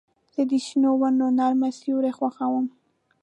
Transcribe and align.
زه 0.33 0.41
د 0.51 0.53
شنو 0.65 0.91
ونو 1.01 1.27
نرمه 1.37 1.69
سیوري 1.79 2.11
خوښوم. 2.17 2.65